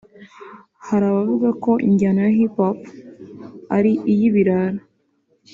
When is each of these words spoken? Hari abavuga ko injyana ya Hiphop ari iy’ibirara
Hari 0.87 1.05
abavuga 1.11 1.49
ko 1.63 1.71
injyana 1.87 2.19
ya 2.25 2.33
Hiphop 2.37 2.77
ari 3.77 3.91
iy’ibirara 4.11 4.79